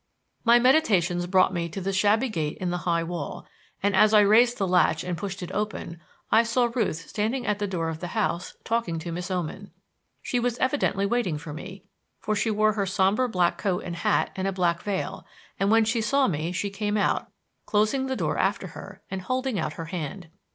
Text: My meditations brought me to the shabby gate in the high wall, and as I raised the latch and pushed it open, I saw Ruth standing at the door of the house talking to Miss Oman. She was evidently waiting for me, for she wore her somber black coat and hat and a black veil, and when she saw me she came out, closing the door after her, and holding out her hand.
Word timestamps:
My 0.43 0.57
meditations 0.57 1.27
brought 1.27 1.53
me 1.53 1.69
to 1.69 1.79
the 1.79 1.93
shabby 1.93 2.27
gate 2.27 2.57
in 2.57 2.71
the 2.71 2.79
high 2.89 3.03
wall, 3.03 3.45
and 3.83 3.95
as 3.95 4.15
I 4.15 4.21
raised 4.21 4.57
the 4.57 4.67
latch 4.67 5.03
and 5.03 5.15
pushed 5.15 5.43
it 5.43 5.51
open, 5.51 5.99
I 6.31 6.41
saw 6.41 6.71
Ruth 6.73 7.07
standing 7.07 7.45
at 7.45 7.59
the 7.59 7.67
door 7.67 7.87
of 7.87 7.99
the 7.99 8.07
house 8.17 8.55
talking 8.63 8.97
to 8.97 9.11
Miss 9.11 9.29
Oman. 9.29 9.69
She 10.23 10.39
was 10.39 10.57
evidently 10.57 11.05
waiting 11.05 11.37
for 11.37 11.53
me, 11.53 11.83
for 12.19 12.35
she 12.35 12.49
wore 12.49 12.73
her 12.73 12.87
somber 12.87 13.27
black 13.27 13.59
coat 13.59 13.83
and 13.83 13.95
hat 13.95 14.31
and 14.35 14.47
a 14.47 14.51
black 14.51 14.81
veil, 14.81 15.23
and 15.59 15.69
when 15.69 15.85
she 15.85 16.01
saw 16.01 16.27
me 16.27 16.51
she 16.51 16.71
came 16.71 16.97
out, 16.97 17.27
closing 17.67 18.07
the 18.07 18.15
door 18.15 18.39
after 18.39 18.69
her, 18.69 19.03
and 19.11 19.21
holding 19.21 19.59
out 19.59 19.73
her 19.73 19.85
hand. 19.85 20.29